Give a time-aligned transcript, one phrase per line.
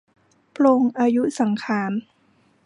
[0.55, 1.91] ปลงอายุสังขาร